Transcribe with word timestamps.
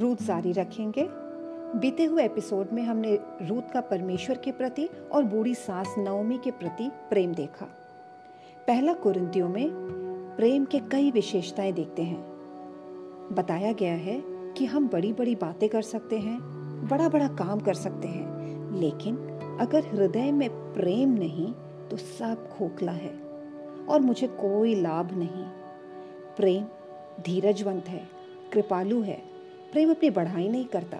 रूत 0.00 0.22
जारी 0.22 0.52
रखेंगे। 0.52 1.08
बीते 1.80 2.04
हुए 2.04 2.24
एपिसोड 2.24 2.72
में 2.72 2.82
हमने 2.82 3.14
रूत 3.42 3.70
का 3.70 3.80
परमेश्वर 3.80 4.38
के 4.38 4.52
प्रति 4.52 4.88
और 5.12 5.24
बूढ़ी 5.24 5.54
सास 5.54 5.94
नवमी 5.98 6.38
के 6.38 6.50
प्रति 6.50 6.90
प्रेम 7.10 7.34
देखा। 7.34 7.66
पहला 8.66 8.92
कुरिंतियों 8.92 9.48
में 9.48 9.70
प्रेम 10.36 10.64
के 10.64 10.78
कई 10.78 11.10
विशेषताएँ 11.10 11.72
देखते 11.72 12.02
हैं। 12.02 12.20
बताया 13.32 13.72
गया 13.72 13.94
है 13.94 14.22
कि 14.56 14.64
हम 14.64 14.88
बड़ी 14.88 15.12
बड़ी 15.12 15.34
बातें 15.34 15.68
कर 15.68 15.82
सकते 15.82 16.18
हैं 16.18 16.38
बड़ा 16.88 17.08
बड़ा 17.08 17.28
काम 17.28 17.60
कर 17.60 17.74
सकते 17.74 18.08
हैं, 18.08 18.80
लेकिन 18.80 19.16
अगर 19.60 19.86
हृदय 19.86 20.32
में 20.32 20.48
प्रेम 20.74 21.10
नहीं 21.10 21.52
तो 21.90 21.96
सब 21.96 22.48
खोखला 22.48 22.92
है 22.92 23.14
और 23.88 24.00
मुझे 24.00 24.26
कोई 24.26 24.74
लाभ 24.74 25.12
नहीं। 25.12 25.44
प्रेम 26.36 26.64
धीरजवंत 27.22 27.88
है, 27.88 28.08
कृपालु 28.52 29.00
है 29.02 29.29
प्रेम 29.72 29.90
अपनी 29.90 30.10
बढ़ाई 30.10 30.48
नहीं 30.48 30.64
करता, 30.64 30.98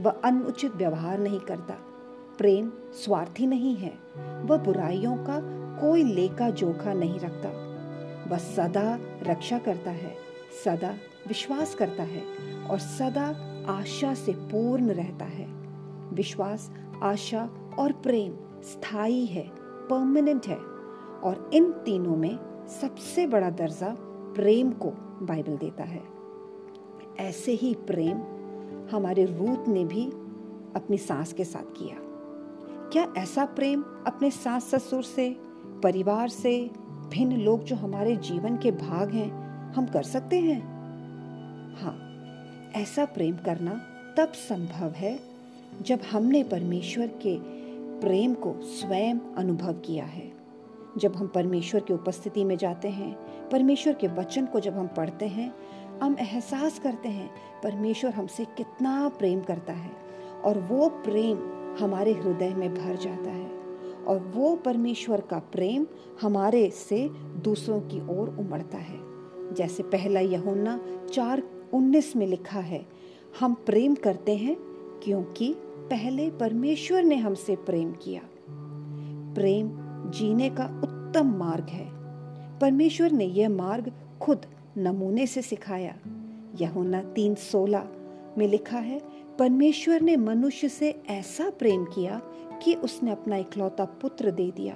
वह 0.00 0.10
अनुचित 0.24 0.72
व्यवहार 0.72 1.18
नहीं 1.18 1.40
करता। 1.40 1.74
प्रेम 2.38 2.72
स्वार्थी 2.92 3.46
नहीं 3.46 3.76
है, 3.76 3.92
वह 4.44 4.56
बुराइयों 4.56 5.16
का 5.16 5.38
कोई 5.80 6.04
लेखा 6.04 6.50
जोखा 6.50 6.92
नहीं 6.92 7.20
रखता। 7.20 7.48
वह 8.30 8.38
सदा 8.38 8.98
रक्षा 9.22 9.58
करता 9.58 9.90
है, 9.90 10.14
सदा 10.64 10.94
विश्वास 11.28 11.74
करता 11.74 12.02
है 12.02 12.22
और 12.70 12.78
सदा 12.78 13.26
आशा 13.68 14.14
से 14.14 14.32
पूर्ण 14.32 14.90
रहता 14.90 15.24
है। 15.24 15.46
विश्वास, 16.14 16.70
आशा 17.02 17.48
और 17.78 17.92
प्रेम 17.92 18.32
स्थायी 18.62 19.26
है 19.26 19.48
परमानेंट 19.90 20.46
है 20.46 20.56
और 20.56 21.50
इन 21.54 21.70
तीनों 21.72 22.16
में 22.16 22.38
सबसे 22.80 23.26
बड़ा 23.26 23.50
दर्जा 23.50 23.94
प्रेम 24.34 24.70
को 24.72 24.90
बाइबल 25.22 25.56
देता 25.56 25.84
है। 25.84 26.02
ऐसे 27.20 27.52
ही 27.52 27.74
प्रेम 27.74 28.18
हमारे 28.96 29.24
रूत 29.24 29.68
ने 29.68 29.84
भी 29.84 30.06
अपनी 30.76 30.98
सास 30.98 31.32
के 31.32 31.44
साथ 31.44 31.78
किया। 31.78 31.96
क्या 32.92 33.12
ऐसा 33.18 33.44
प्रेम 33.44 33.82
अपने 34.06 34.30
सास 34.30 34.74
ससुर 34.74 35.02
से, 35.02 35.36
परिवार 35.82 36.28
से, 36.28 36.70
भिन्न 37.10 37.36
लोग 37.36 37.64
जो 37.64 37.76
हमारे 37.76 38.16
जीवन 38.16 38.56
के 38.56 38.70
भाग 38.70 39.10
हैं, 39.10 39.30
हम 39.72 39.86
कर 39.86 40.02
सकते 40.02 40.40
हैं? 40.40 40.60
हाँ 41.82 41.98
ऐसा 42.82 43.04
प्रेम 43.04 43.36
करना 43.36 43.72
तब 44.16 44.32
संभव 44.32 44.90
है 44.90 45.20
जब 45.82 46.00
हमने 46.12 46.44
परमेश्वर 46.44 47.06
के 47.06 47.38
प्रेम 48.00 48.34
को 48.34 48.54
स्वयं 48.62 49.18
अनुभव 49.36 49.72
किया 49.72 50.04
है। 50.04 50.32
जब 50.98 51.16
हम 51.16 51.26
परमेश्वर 51.26 51.80
की 51.80 51.94
उपस्थिति 51.94 52.44
में 52.44 52.56
जाते 52.56 52.88
हैं, 52.88 53.16
परमेश्वर 53.48 53.94
के 53.94 54.08
वचन 54.08 54.46
को 54.46 54.60
जब 54.60 54.74
हम 54.74 54.86
पढ़ते 54.86 55.26
हैं 55.26 55.54
हम 56.02 56.16
एहसास 56.20 56.78
करते 56.78 57.08
हैं, 57.08 57.30
परमेश्वर 57.62 58.10
हमसे 58.10 58.44
कितना 58.44 59.08
प्रेम 59.08 59.40
करता 59.40 59.72
है 59.72 59.90
और 60.44 60.58
वो 60.58 60.88
प्रेम 60.88 61.38
हमारे 61.80 62.12
हृदय 62.12 62.54
में 62.54 62.74
भर 62.74 62.96
जाता 62.96 63.30
है 63.30 63.50
और 64.06 64.32
वो 64.36 64.56
परमेश्वर 64.56 65.20
का 65.20 65.38
प्रेम 65.38 65.86
हमारे 66.22 66.70
से 66.70 67.08
दूसरों 67.44 67.80
की 67.80 68.00
ओर 68.18 68.28
उमड़ता 68.28 68.78
है। 68.78 68.98
जैसे 69.54 69.82
पहला 69.82 70.20
यहोन्ना 70.20 70.80
चार 71.12 71.42
उन्नीस 71.72 72.16
में 72.16 72.26
लिखा 72.26 72.60
है, 72.60 72.86
हम 73.40 73.54
प्रेम 73.54 73.94
करते 73.94 74.36
हैं 74.36 74.56
क्योंकि 75.02 75.54
पहले 75.58 76.30
परमेश्वर 76.30 77.02
ने 77.02 77.16
हमसे 77.16 77.56
प्रेम 77.56 77.92
किया। 77.92 78.22
प्रेम 79.34 79.70
जीने 80.10 80.50
का 80.50 80.64
उत्तम 80.64 81.26
मार्ग 81.26 81.64
है। 81.64 81.86
परमेश्वर 82.58 83.12
ने 83.12 83.24
यह 83.24 83.48
मार्ग 83.48 83.92
खुद 84.20 84.46
नमूने 84.78 85.26
से 85.26 85.42
सिखाया। 85.42 85.98
यहोना 86.60 87.02
तीन 87.02 87.34
सोलह 87.34 87.88
में 88.38 88.48
लिखा 88.48 88.78
है 88.78 89.02
परमेश्वर 89.38 90.00
ने 90.00 90.16
मनुष्य 90.16 90.68
से 90.68 91.02
ऐसा 91.10 91.50
प्रेम 91.50 91.84
किया 91.84 92.22
कि 92.64 92.74
उसने 92.74 93.10
अपना 93.10 93.36
इकलौता 93.36 93.84
पुत्र 93.84 94.30
दे 94.30 94.50
दिया 94.50 94.74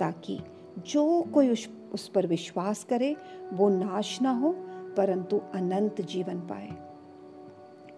ताकि 0.00 0.38
जो 0.78 1.22
कोई 1.22 1.48
उस, 1.48 1.68
उस 1.94 2.08
पर 2.08 2.26
विश्वास 2.26 2.84
करे 2.84 3.16
वो 3.52 3.68
नाश 3.68 4.22
ना 4.22 4.30
हो 4.30 4.52
परंतु 4.96 5.40
अनंत 5.54 6.00
जीवन 6.00 6.38
पाए। 6.38 6.70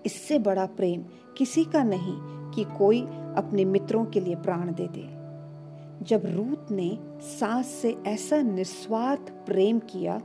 इससे 0.07 0.39
बड़ा 0.39 0.67
प्रेम 0.67 1.05
किसी 1.37 1.65
का 1.65 1.83
नहीं 1.83 2.15
कि 2.51 2.65
कोई 2.79 3.03
अपने 3.37 3.65
मित्रों 3.65 4.05
के 4.05 4.21
लिए 4.21 4.35
प्राण 4.35 4.75
दे 4.75 4.89
दे। 4.89 5.19
जब 6.05 6.23
रूत 6.25 6.67
ने 6.71 6.99
सास 7.21 7.67
से 7.67 7.97
ऐसा 8.07 8.43
निस्वार्थ 8.43 9.33
प्रेम 9.33 9.79
किया 9.79 10.23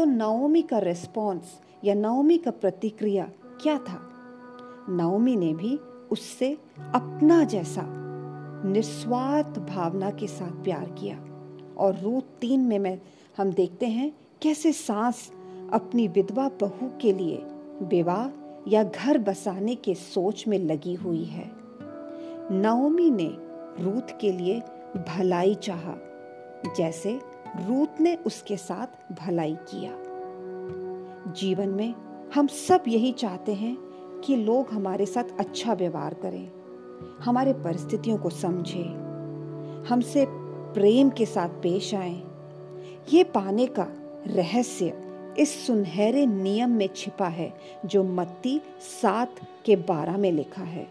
तो 0.00 0.04
नवमी 0.04 0.62
का 0.62 0.78
रिस्पॉन्स 0.78 1.42
या 1.84 1.94
नवमी 1.94 2.38
का 2.38 2.50
प्रतिक्रिया 2.50 3.24
क्या 3.62 3.78
था? 3.78 4.10
नवमी 4.88 5.36
ने 5.36 5.54
भी 5.54 5.76
उससे 6.10 6.58
अपना 6.94 7.44
जैसा 7.44 7.82
निस्वार्थ 8.64 9.58
भावना 9.58 10.10
के 10.10 10.26
साथ 10.26 10.64
प्यार 10.64 10.90
किया। 10.90 11.16
और 11.78 11.98
रूत 11.98 12.24
तीन 12.40 12.60
में 12.60 12.78
मैं, 12.78 13.00
हम 13.36 13.50
देखते 13.50 13.86
हैं 13.86 14.12
कैसे 14.42 14.72
सास 14.72 15.32
अपनी 15.72 16.08
विधवा 16.08 16.48
बहू 16.48 16.90
के 17.00 17.12
लिए 17.12 17.46
विवाह 17.82 18.28
या 18.68 18.84
घर 18.84 19.18
बसाने 19.18 19.74
के 19.74 19.94
सोच 19.94 20.48
में 20.48 20.58
लगी 20.58 20.94
हुई 20.94 21.24
है। 21.24 21.50
नवमी 22.52 23.10
ने 23.10 23.36
रूत 23.84 24.18
के 24.20 24.32
लिए 24.32 24.60
भलाई 25.08 25.54
चाहा, 25.54 25.94
जैसे 26.76 27.20
रूत 27.56 28.00
ने 28.00 28.14
उसके 28.16 28.56
साथ 28.56 29.12
भलाई 29.14 29.56
किया। 29.70 29.92
जीवन 31.32 31.68
में 31.68 31.94
हम 32.34 32.46
सब 32.46 32.84
यही 32.88 33.12
चाहते 33.12 33.54
हैं 33.54 33.76
कि 34.24 34.36
लोग 34.36 34.70
हमारे 34.70 35.06
साथ 35.06 35.38
अच्छा 35.38 35.72
व्यवहार 35.72 36.14
करें, 36.14 36.50
हमारे 37.24 37.52
परिस्थितियों 37.52 38.18
को 38.18 38.30
समझें, 38.30 39.84
हमसे 39.88 40.26
प्रेम 40.74 41.10
के 41.10 41.26
साथ 41.26 41.48
पेश 41.48 41.94
आए। 41.94 42.22
ये 43.12 43.24
पाने 43.24 43.66
का 43.66 43.86
रहस्य 44.26 45.02
इस 45.38 45.66
सुनहरे 45.66 46.26
नियम 46.26 46.70
में 46.70 46.88
छिपा 46.96 47.28
है, 47.28 47.52
जो 47.86 48.02
मत्ती 48.04 48.60
सात 49.02 49.40
के 49.64 49.76
बारह 49.76 50.16
में 50.16 50.32
लिखा 50.32 50.62
है। 50.62 50.86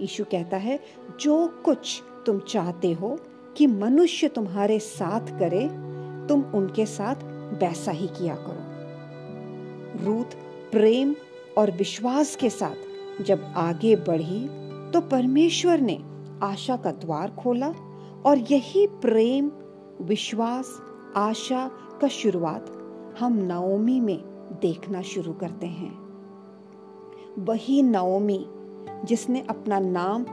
यीशु 0.00 0.24
कहता 0.24 0.56
है, 0.56 0.78
जो 1.20 1.46
कुछ 1.64 2.02
तुम 2.26 2.38
चाहते 2.38 2.92
हो 2.92 3.18
कि 3.56 3.66
मनुष्य 3.66 4.28
तुम्हारे 4.28 4.78
साथ 4.78 5.38
करे 5.38 5.91
तुम 6.28 6.42
उनके 6.54 6.86
साथ 6.86 7.14
वैसा 7.60 7.90
ही 7.90 8.06
किया 8.08 8.34
करो। 8.36 10.04
रूत 10.04 10.30
प्रेम 10.72 11.14
और 11.58 11.70
विश्वास 11.70 12.36
के 12.36 12.50
साथ 12.50 13.22
जब 13.22 13.52
आगे 13.56 13.96
बढ़ी 13.96 14.40
तो 14.90 15.00
परमेश्वर 15.00 15.80
ने 15.80 15.98
आशा 16.42 16.76
का 16.76 16.92
द्वार 16.92 17.30
खोला 17.30 17.72
और 18.26 18.38
यही 18.38 18.86
प्रेम, 18.86 19.50
विश्वास, 20.00 20.80
आशा 21.16 21.70
का 22.00 22.08
शुरुआत 22.08 22.70
हम 23.20 23.32
नवमी 23.42 24.00
में 24.00 24.18
देखना 24.62 25.02
शुरू 25.02 25.32
करते 25.32 25.66
हैं। 25.66 25.92
वही 27.38 27.82
नवमी 27.82 28.46
जिसने 29.04 29.46
अपना 29.50 29.78
नाम 29.78 30.24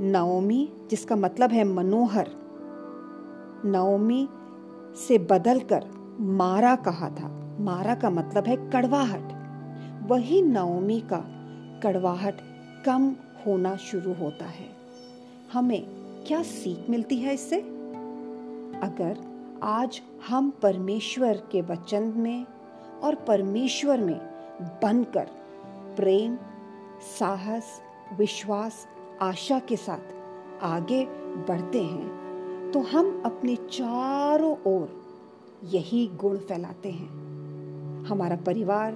नवमी 0.00 0.72
जिसका 0.90 1.16
मतलब 1.16 1.50
है 1.50 1.64
मनोहर 1.64 2.30
नवमी 3.64 4.28
से 4.96 5.18
बदलकर 5.18 5.84
मारा 6.20 6.76
कहा 6.76 7.10
था। 7.10 7.56
मारा 7.60 7.94
का 7.94 8.10
मतलब 8.10 8.46
है 8.46 8.70
कड़वाहट। 8.70 9.44
वही 10.10 10.42
नवमी 10.42 11.00
का 11.00 11.24
कड़वाहट 11.82 12.34
कम 12.86 13.16
होना 13.46 13.76
शुरू 13.76 14.14
होता 14.14 14.44
है। 14.44 14.76
हमें 15.52 15.86
क्या 16.26 16.42
सीख 16.42 16.90
मिलती 16.90 17.16
है 17.16 17.34
इससे? 17.34 17.60
अगर 18.82 19.18
आज 19.62 20.02
हम 20.28 20.50
परमेश्वर 20.62 21.42
के 21.52 21.60
वचन 21.62 22.12
में 22.16 22.46
और 23.02 23.14
परमेश्वर 23.14 24.00
में 24.00 24.18
बनकर 24.82 25.28
प्रेम, 25.96 26.36
साहस, 27.18 27.64
विश्वास, 28.18 28.86
आशा 29.22 29.58
के 29.58 29.76
साथ 29.76 30.14
आगे 30.62 31.04
बढ़ते 31.48 31.82
हैं 31.82 32.23
तो 32.74 32.80
हम 32.80 33.22
अपने 33.24 33.56
चारों 33.56 34.56
ओर 34.66 35.02
यही 35.64 36.06
गुण 36.06 36.36
फैलाते 36.36 36.90
हैं। 36.90 37.08
हमारा 38.04 38.36
परिवार, 38.36 38.92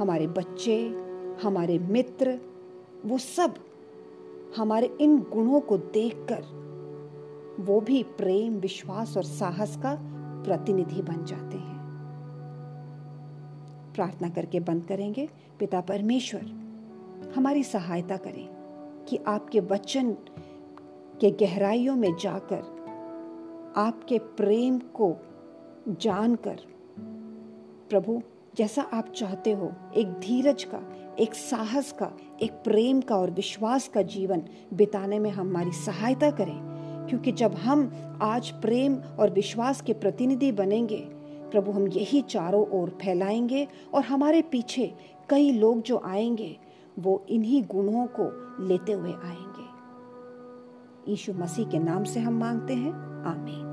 हमारे 0.00 0.26
बच्चे, 0.26 0.88
हमारे 1.42 1.78
मित्र, 1.78 2.40
वो 3.06 3.18
सब 3.18 3.54
हमारे 4.56 4.96
इन 5.00 5.18
गुणों 5.18 5.60
को 5.60 5.78
देखकर 5.78 6.42
वो 7.60 7.80
भी 7.80 8.02
प्रेम, 8.02 8.54
विश्वास 8.54 9.16
और 9.16 9.22
साहस 9.22 9.76
का 9.76 9.98
प्रतिनिधि 10.44 11.02
बन 11.02 11.24
जाते 11.24 11.56
हैं। 11.56 11.78
प्रार्थना 13.94 14.28
करके 14.28 14.60
बंद 14.60 14.84
करेंगे। 14.84 15.28
पिता 15.58 15.80
परमेश्वर, 15.80 16.42
हमारी 17.36 17.62
सहायता 17.62 18.16
करें 18.16 18.48
कि 19.08 19.16
आपके 19.16 19.60
वचन 19.60 20.12
के 21.20 21.30
गहराइयों 21.30 21.96
में 21.96 22.16
जाकर 22.16 22.77
आपके 23.76 24.18
प्रेम 24.18 24.78
को 24.78 25.16
जानकर, 25.88 26.60
प्रभु, 27.90 28.22
जैसा 28.56 28.82
आप 28.82 29.08
चाहते 29.08 29.52
हो, 29.52 29.72
एक 29.96 30.06
धीरज 30.06 30.64
का, 30.64 30.92
एक 31.18 31.34
साहस 31.34 31.92
का, 31.92 32.12
एक 32.42 32.52
प्रेम 32.52 33.00
का 33.00 33.16
और 33.16 33.30
विश्वास 33.30 33.88
का 33.88 34.02
जीवन 34.02 34.42
बिताने 34.74 35.18
में 35.18 35.30
हमारी 35.30 35.72
सहायता 35.72 36.30
करें। 36.30 36.78
क्योंकि 37.08 37.32
जब 37.32 37.54
हम 37.54 37.92
आज 38.22 38.50
प्रेम 38.50 38.96
और 38.96 39.30
विश्वास 39.30 39.80
के 39.80 39.92
प्रतिनिधि 39.92 40.52
बनेंगे, 40.52 41.08
प्रभु, 41.50 41.70
हम 41.70 41.88
यही 41.88 42.22
चारों 42.22 42.66
ओर 42.66 42.88
फैलाएँगे 42.88 43.68
और 43.94 44.02
हमारे 44.02 44.42
पीछे 44.42 44.94
कई 45.30 45.52
लोग 45.52 45.82
जो 45.82 46.02
आएँगे, 46.04 46.58
वो 46.98 47.26
इन्हीं 47.28 47.62
गुणों 47.62 48.06
को 48.20 48.58
लेते 48.66 48.92
हुए 48.92 49.12
आएँगे। 49.12 49.68
यीशु 51.10 51.32
मसीह 51.32 51.68
के 51.68 51.78
नाम 51.78 52.04
से 52.04 52.20
हम 52.20 52.34
मांगते 52.34 52.74
हैं। 52.74 53.17
me 53.36 53.67